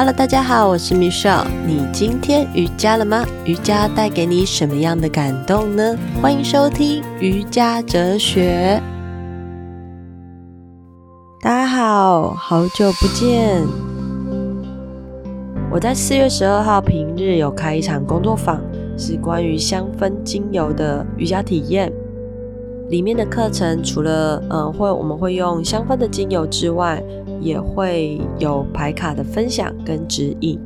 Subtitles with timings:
[0.00, 1.26] Hello，大家好，我是 Miss。
[1.66, 3.22] 你今天瑜伽了吗？
[3.44, 5.94] 瑜伽带给你什么样的感动呢？
[6.22, 8.80] 欢迎收听瑜伽哲学。
[11.42, 13.62] 大家好，好久不见。
[15.70, 18.58] 我在四月十二号平日有开一场工作坊，
[18.96, 21.92] 是关于香氛精油的瑜伽体验。
[22.88, 27.04] 里面的课程除了嗯会我们会用香氛的精油之外，
[27.40, 30.60] 也会有牌卡的分享跟指引，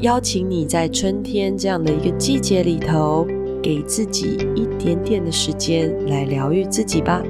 [0.00, 3.26] 邀请你在春天这样的一个季节里头，
[3.62, 7.22] 给自己一点点的时间来疗愈自己吧。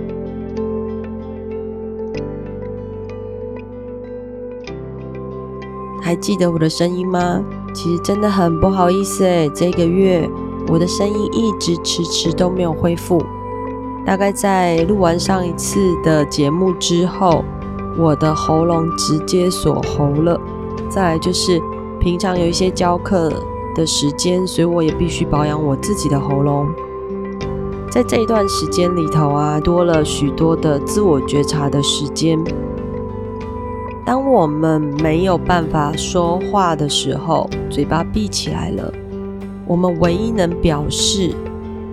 [6.01, 7.45] 还记得我的声音吗？
[7.75, 10.29] 其实真的很不好意思诶，这个月
[10.69, 13.23] 我的声音一直迟迟都没有恢复。
[14.05, 17.45] 大概在录完上一次的节目之后，
[17.99, 20.41] 我的喉咙直接锁喉了。
[20.89, 21.61] 再来就是
[22.01, 23.33] 平常有一些教课
[23.75, 26.69] 的时间，所以我也必须保养我自己的喉咙。
[27.91, 32.39] 在这一段时间里头啊，多了许多的自我觉察的时间。
[34.05, 38.93] 当我们没有办法说话的时候，嘴巴闭起来了，
[39.67, 41.35] 我们唯一能表示。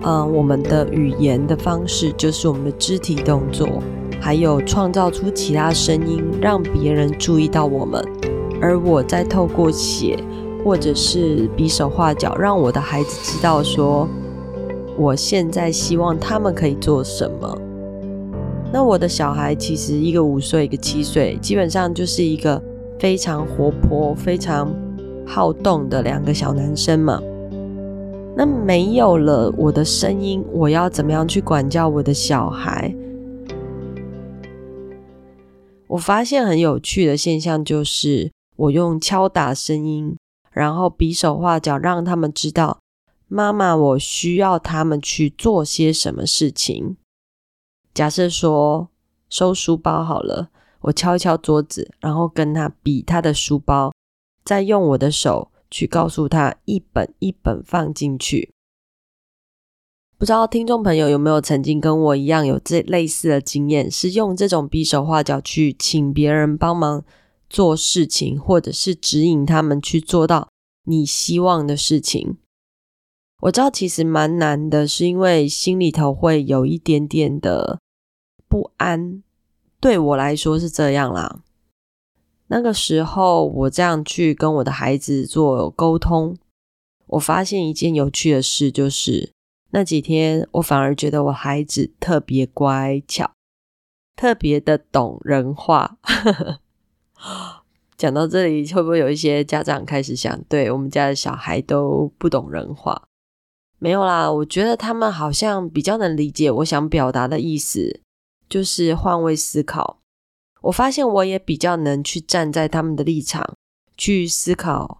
[0.02, 3.68] 嗯，我们的语言的方式就是我们的肢体动作，
[4.20, 8.04] 还有创造出其他声音，让别人注意到我们。
[8.60, 10.22] 而我在透过写
[10.62, 14.06] 或者是比手画脚，让我的孩子知道说，
[14.98, 17.58] 我现在希望他们可以做什么。
[18.72, 22.62] 那我的小孩其实一个五岁，一个七岁，基本上就是一个
[22.98, 24.70] 非常活泼、非常
[25.26, 27.18] 好动的两个小男生嘛。
[28.36, 32.94] 那没有了我的声音，我要怎么样去管教我的小孩？
[35.90, 40.16] 我发现很有趣的现象就是，我用敲打声音，
[40.50, 42.80] 然后比手画脚，让他们知道
[43.28, 46.96] 妈妈，我需要他们去做些什么事情。
[47.92, 48.88] 假设说
[49.28, 50.50] 收书包好了，
[50.82, 53.92] 我敲一敲桌子，然后跟他比他的书包，
[54.44, 55.50] 再用我的手。
[55.72, 58.52] 去告诉他一本一本放进去。
[60.20, 67.02] 不知道听众朋友有没有曾经跟我一样有这类似的经验，是用这种比手画脚去请别人帮忙
[67.48, 70.50] 做事情，或者是指引他们去做到
[70.84, 72.36] 你希望的事情。
[73.40, 77.80] 我知道其实蛮难的，是因为心里头会有一点点的
[78.46, 79.22] 不安。
[79.80, 81.40] 对我来说是这样啦。
[82.48, 86.36] 那个时候，我这样去跟我的孩子做沟通，
[87.06, 89.32] 我发现一件有趣的事，就是
[89.70, 93.32] 那几天我反而觉得我孩子特别乖巧，
[94.16, 95.98] 特别的懂人话。
[97.96, 103.02] 讲到这里，会不会有一些家长开始想，对，我们家的小孩都不懂人话？
[103.78, 108.00] 没有啦，我觉得他们好像比较能理解我想表达的意思，
[108.48, 110.00] 就是换位思考。
[110.62, 113.54] 我发现我也比较能去站在他们的立场
[113.96, 114.99] 去思考。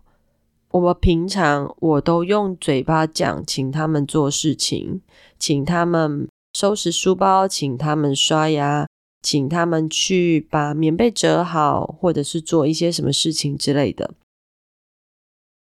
[0.72, 5.00] 我平常我都用嘴巴讲，请他们做事情，
[5.38, 8.86] 请他们收拾书包，请他们刷牙，
[9.20, 14.14] 请他们去把棉被折好，或者是做一些什么事情之类的。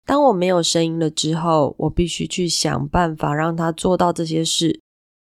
[0.06, 4.81] 当我没有声音了之后，我必须去想办法让他做到这些事，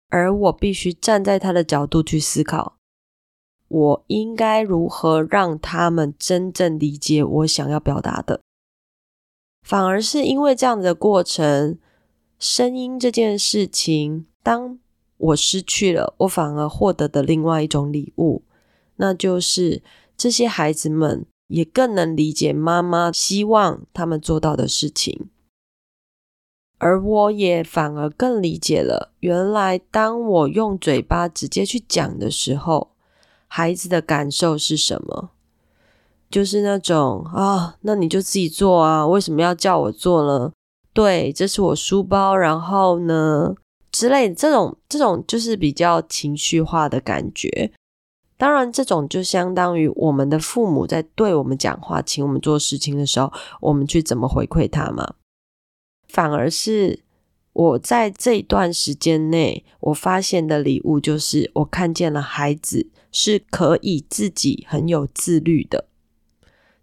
[0.09, 2.77] 而我必须站在他的角度去思考。
[3.67, 8.41] 我应该如何让他们真正理解我想要表达的？
[9.67, 11.77] 反而是因为这样的过程，
[12.39, 14.79] 声音这件事情，当
[15.17, 18.43] 我失去了，我反而获得的另外一种礼物，
[18.95, 19.83] 那就是
[20.15, 25.29] 这些孩子们也更能理解妈妈希望他们做到的事情，
[26.77, 32.91] 而我也反而更理解了，原来当我用嘴巴直接去讲的时候。
[33.49, 35.31] 孩子的感受是什么？
[36.29, 40.51] 就是那种啊、那你就自己做啊，为什么要叫我做呢？
[40.93, 43.55] 对，这是我书包，然后呢
[43.91, 47.71] 之类，这种这种就是比较情绪化的感觉。
[48.37, 53.31] 当然，这种就相当于我们的父母在对我们讲话、请我们做事情的时候，
[53.61, 55.15] 我们去怎么回馈他嘛？
[56.07, 57.03] 反而是
[57.53, 62.89] 我在这一段时间内，我发现的礼物就是我看见了孩子。
[63.09, 65.85] 是可以自己很有自律的，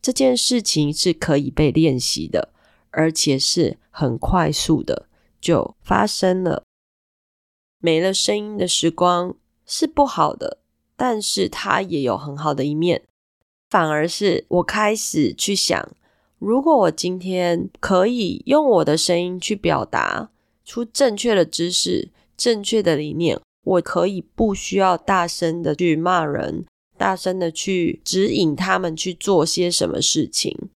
[0.04, 2.52] 这件事情是可以被练习的，
[2.90, 5.06] 而且是很快速的
[5.40, 6.62] 就发生了。
[7.78, 9.34] 没了声音的时光
[9.64, 10.58] 是不好的，
[10.94, 13.04] 但是它也有很好的一面，
[13.70, 15.96] 反而是我开始去想，
[16.38, 20.28] 如果我今天可以用我的声音去表达
[20.66, 30.70] 出正确的知识、正确的理念，我可以不需要大声的去骂人，大声的去指引他们去做些什么事情。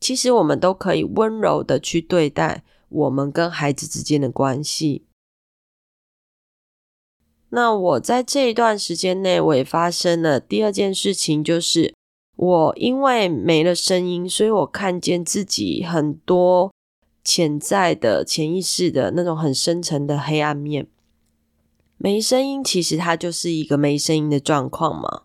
[0.00, 5.04] 其实我们都可以温柔的去对待我们跟孩子之间的关系。
[7.50, 11.94] 那我在这一段时间内，我也发生了第二件事情，就是
[12.36, 16.72] 我因为没了声音，所以我看见自己很多
[17.24, 20.86] 潜在的、潜意识的那种很深层的黑暗面。
[22.00, 25.24] 没声音，其实它就是一个没声音的状况嘛。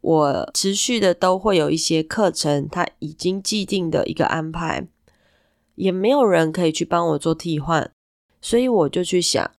[0.00, 4.86] 我持续的都会有一些课程，它已经既定的一个安排，
[5.74, 7.90] 也没有人可以去帮我做替换，
[8.40, 9.50] 所以我就去想，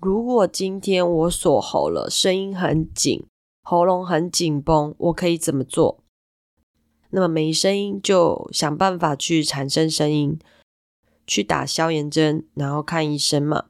[0.00, 3.24] 如果今天我锁喉了，声音很紧，
[3.62, 6.02] 喉咙很紧绷，我可以怎么做？
[7.10, 10.36] 那么没声音，就想办法去产生声音，
[11.24, 13.66] 去打消炎针，然后看医生嘛。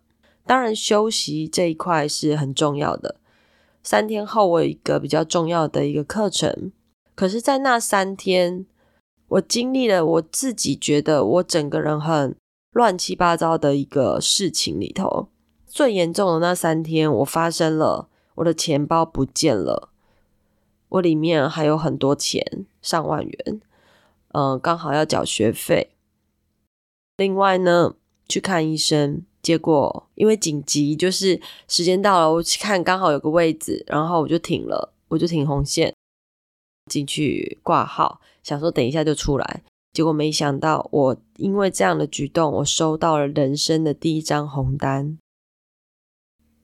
[0.46, 3.16] 当然，休息这一块是很重要的。
[3.82, 6.72] 三天后，我有一个比较重要的一个课程。
[7.14, 8.66] 可是，在那三天，
[9.28, 12.36] 我经历了我自己觉得我整个人很
[12.72, 15.28] 乱七八糟的一个事情里头。
[15.66, 19.88] 最严重的那三天，我发生了我的钱包不见了，
[20.90, 23.60] 我里面还有很多钱，上万元，
[24.32, 25.90] 嗯，刚好要缴学费。
[27.16, 27.94] 另外呢，
[28.28, 29.22] 去看医生。
[29.44, 31.38] 结果因为紧急，就是
[31.68, 35.94] 时间到了，我去看刚好有个位置，然后我就停了，我就停红线
[36.90, 39.62] 进去挂号，想说等一下就出来。
[39.92, 45.18] 结果没想到，我因为这样的举动，我收到了人生的第一张红单。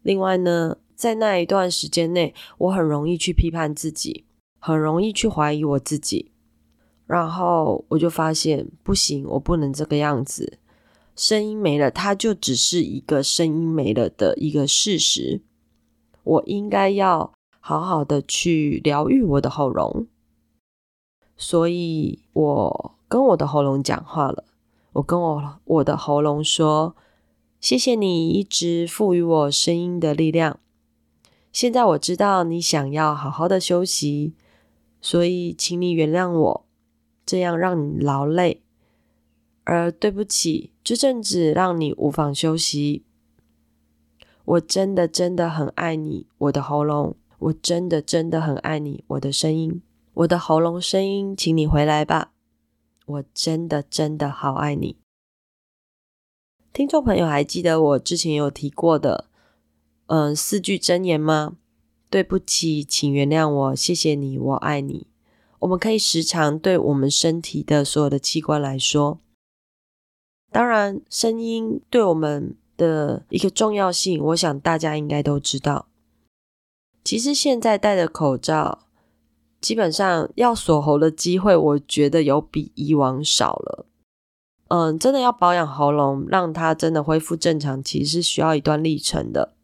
[0.02, 4.24] 另外呢，在那一段时间内，我很容易去批判自己，
[4.58, 6.32] 很容易去怀疑我自己，
[7.06, 10.58] 然后我就发现不行，我不能这个样子。
[11.20, 15.42] 声音没了，它就只是一个声音没了的一个事实。
[16.24, 20.06] 我应该要好好的去疗愈我的喉咙，
[21.36, 24.44] 所以我跟我的喉咙讲话了。
[24.94, 26.96] 我跟我我的喉咙说
[27.60, 30.58] ：“谢谢你一直赋予我声音的力量。
[31.52, 34.32] 现在我知道你想要好好的休息，
[35.02, 36.66] 所以请你原谅我，
[37.26, 38.62] 这样让你劳累。”
[39.64, 43.04] 而对不起，这阵子让你无法休息。
[44.44, 47.16] 我真的真的很爱你，我的喉咙。
[47.38, 49.80] 我真的真的很爱你，我的声音，
[50.12, 52.32] 我的喉咙声音，请你回来吧。
[53.06, 54.98] 我真的真的好爱你。
[56.72, 59.30] 听众朋友还记得我之前有提过的，
[60.08, 61.56] 嗯，四句真言吗？
[62.10, 65.06] 对不起，请原谅我，谢谢你，我爱你。
[65.60, 69.20] 我们可以时常对我们身体的所有的器官来说。
[70.52, 75.86] 当然，声音对我们的一个重要性，我想大家应该都知道。
[77.04, 78.80] 其实现在戴的口罩，
[79.60, 83.86] 基本上要锁喉的机会，我觉得有比以往少了。
[84.68, 89.54] 嗯，真的要保养喉咙，让它真的恢复正常，其实是需要一段历程的。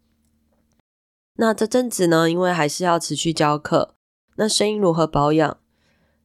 [1.39, 3.94] 那这阵子呢，因为还是要持续教课，
[4.37, 5.59] 那声音如何保养？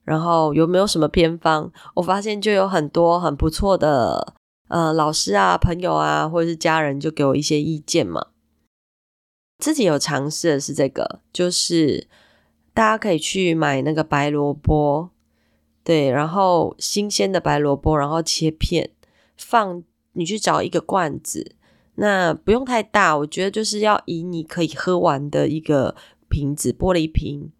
[0.04, 1.72] 然后有没有什么偏方？
[1.96, 4.36] 我发现就有很多很不错的。
[4.72, 8.28] 呃，老师啊，朋友啊，或者是家人，就给我一些意见嘛。
[9.58, 12.08] 自己有尝试的是这个，就是
[12.74, 15.10] 大家可以去买那个白萝卜，
[15.84, 18.92] 对，然后新鲜的白萝卜，然后切片，
[19.36, 21.58] 放你去找一个罐子，
[21.96, 25.98] 那不用太大，我觉得就是要以你可以喝完的一个
[26.30, 27.52] 瓶子，玻璃瓶，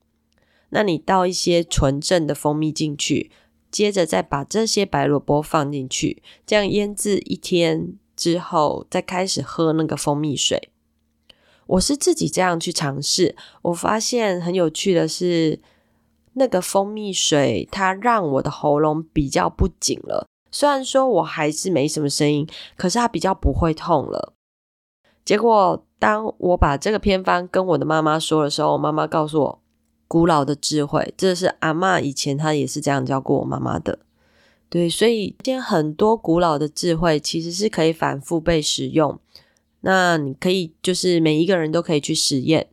[0.70, 3.30] 那你倒一些纯正的蜂蜜进去。
[3.72, 10.70] 接着再把这些白萝卜放进去，这样腌制一天之后，再开始喝那个蜂蜜水。
[11.68, 15.62] 我是自己这样去尝试，我发现很有趣的是，
[16.34, 20.28] 那个蜂蜜水它让我的喉咙比较不紧了。
[20.52, 24.34] 虽然说我还是没什么声音，可是它比较不会痛了。
[25.24, 29.61] 结果当我把这个偏方跟我的妈妈说的时候，我妈妈告诉我。
[30.12, 34.00] 古老的智慧，这是阿嬷以前她也是这样教过我妈妈的。
[34.68, 39.18] 对，所以今天很多古老的智慧其实是可以反复被使用。
[39.80, 42.68] 那你可以就是每一个人都可以去实验，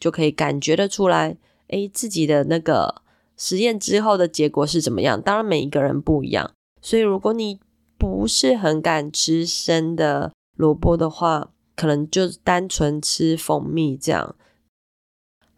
[0.00, 3.02] 就可以感觉得出来，诶，自己的那个
[3.36, 5.20] 实验之后的结果是怎么样。
[5.20, 7.60] 当然每一个人不一样，所以如果你
[7.98, 14.34] 不是很敢吃生的萝卜的话，可能就单纯吃蜂蜜这样。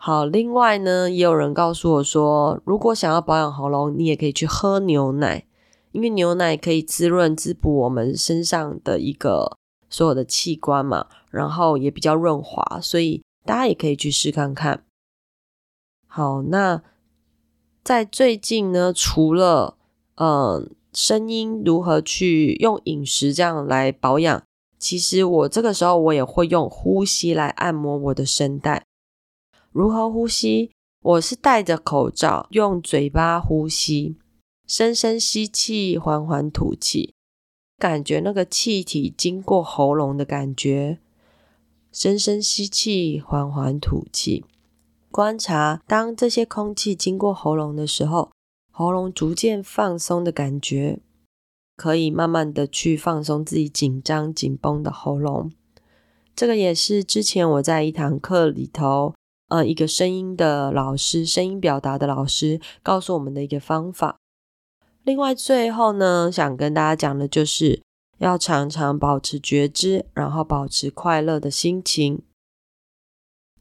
[0.02, 5.44] 好，另外呢，也有人告诉我说，如果想要保养喉咙，你也可以去喝牛奶，
[5.92, 9.58] 因为牛奶可以滋润、滋补我们身上的一个
[9.90, 14.84] 所有的器官嘛，然后也比较润滑，所以大家也可以去试看看。
[16.06, 16.82] 好，那
[17.84, 19.76] 在最近呢，除了
[20.14, 24.42] 嗯声音如何去用饮食这样来保养，
[24.78, 28.86] 其实我这个时候我也会用呼吸来按摩我的声带。
[29.72, 30.72] 如何呼吸？
[31.00, 34.16] 我是戴着口罩，用嘴巴呼吸。
[34.66, 37.14] 深深吸气，缓缓吐气，
[37.78, 40.98] 感觉那个气体经过喉咙的感觉。
[41.92, 44.44] 深深吸气，缓缓吐气，
[45.12, 48.32] 观察当这些空气经过喉咙的时候，
[48.72, 50.98] 喉咙逐渐放松的感觉，
[51.76, 55.52] 可以慢慢的去放松自己紧张紧绷的喉咙。
[56.34, 59.14] 这个也是之前我在一堂课里头，
[59.50, 64.16] 呃，一个声音的老师，声音表达的老师告诉我们的一个方法。
[65.02, 67.82] 另外，最后呢，想跟大家讲的就是
[68.18, 72.22] 要常常保持觉知，然后保持快乐的心情。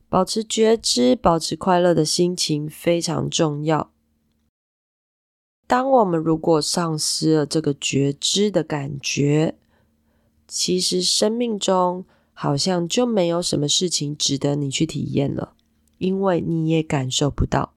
[0.07, 3.91] 保持觉知，保持快乐的心情非常重要。
[5.65, 9.55] 当我们如果丧失了这个觉知的感觉，
[10.47, 15.53] 其实生命中好像就没有什么事情值得你去体验了，
[15.99, 17.75] 因为你也感受不到。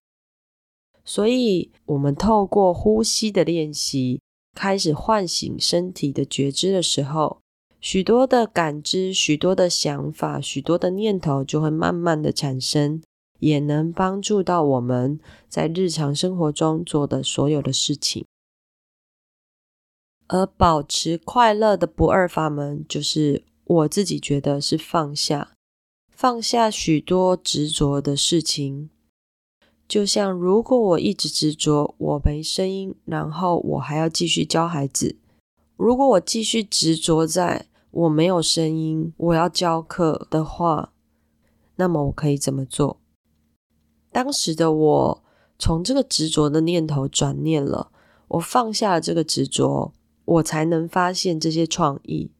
[1.05, 4.21] 所以，我们透过呼吸的练习，
[4.55, 7.41] 开始唤醒身体的觉知的时候，
[7.81, 13.03] 许多的感知、许多的想法、许多的念头就会慢慢的产生，
[13.41, 18.25] 也能帮助到我们在日常生活中做的所有的事情。
[20.29, 25.55] 而保持快乐的不二法门，就是我自己觉得是放下，
[26.23, 28.91] 放下许多执着的事情。
[29.89, 35.17] 就像如果我一直执着我没声音，然后我还要继续教孩子；
[35.77, 40.93] 如果我继续执着在我没有声音，我要教课的话，
[41.75, 43.01] 那么我可以怎么做？
[44.13, 45.25] 当时的我
[45.59, 47.91] 从这个执着的念头转念了，
[48.29, 49.93] 我放下了这个执着，
[50.25, 52.31] 我才能发现这些创意。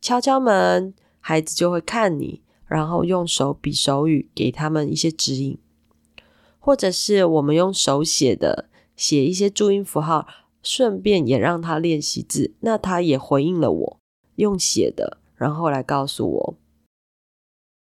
[0.00, 2.40] 敲敲门，孩子就会看你，
[2.74, 5.56] 然后用手比手语给他们一些指引。
[6.58, 10.26] 或者是我们用手写的，写一些注音符号，
[10.60, 12.54] 顺便也让他练习字。
[12.60, 14.00] 那他也回应了我，
[14.34, 16.54] 用写的，然后来告诉我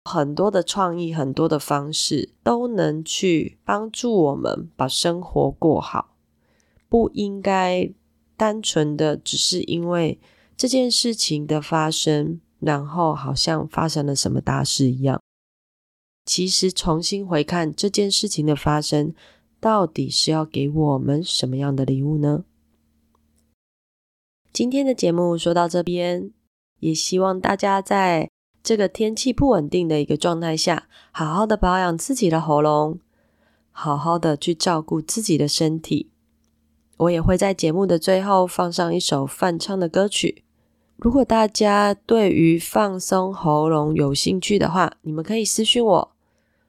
[0.04, 6.16] 很多的创意，很多的方式都能去帮助我们把生活过好。
[6.88, 7.92] 不应该
[8.38, 10.18] 单纯的只是因为
[10.57, 15.21] 这件事情的发生，然后好像发生了什么大事一样。
[16.25, 19.15] 其实重新回看这件事情的发生，
[19.59, 22.45] 到底是要给我们什么样的礼物呢？
[24.53, 26.33] 今天的节目说到这边，
[26.81, 28.29] 也希望大家在
[28.62, 32.99] 这个天气不稳定的一个状态下，好好的保养自己的喉咙，
[33.71, 36.11] 好好的去照顾自己的身体。
[36.99, 40.45] 我也会在节目的最后放上一首梵唱的歌曲。
[40.99, 46.12] 如果大家对于放松喉咙有兴趣的话，你们可以私讯我。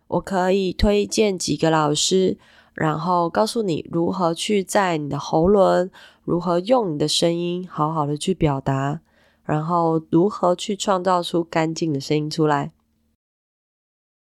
[0.07, 2.37] 我可以推荐几个老师，
[2.75, 5.89] 然后告诉你如何去在你的喉轮，
[6.23, 9.01] 如何用你的声音好好的去表达，
[9.43, 12.71] 然后如何去创造出干净的声音出来。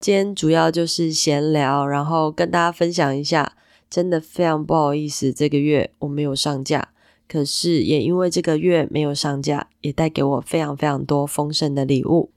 [0.00, 3.52] 今天主要就是闲聊，然后跟大家分享一下，
[3.90, 6.88] 真的非常不好意思，这个月我没有上架，
[7.32, 12.30] 可是也因为这个月没有上架，也带给我非常非常多丰盛的礼物。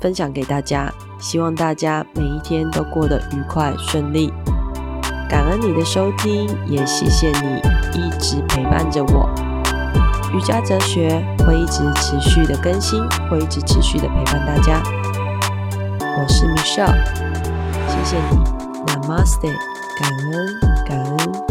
[0.00, 4.32] 分享给大家，希望大家每一天都过得愉快顺利。
[5.28, 7.60] 感恩你的收听，也谢谢你
[7.94, 9.30] 一直陪伴着我。
[10.34, 14.82] 瑜伽哲学会一直持续的更新，会一直持续的陪伴大家。
[16.00, 17.04] 我是 Michelle，
[17.86, 18.38] 谢谢你
[18.84, 19.54] ，Namaste，
[20.00, 21.49] 感恩，感恩。